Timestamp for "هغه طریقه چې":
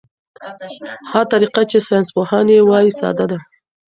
1.11-1.77